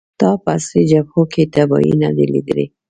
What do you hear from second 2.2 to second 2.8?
لیدلې